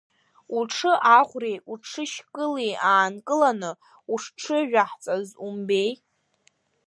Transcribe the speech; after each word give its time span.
Уҽы 0.57 0.91
аӷәреи 1.17 1.57
уҽышькыли 1.71 2.71
аанкыланы 2.89 3.71
ушҽыжәаҳҵаз 4.13 5.27
умбеи! 5.45 5.91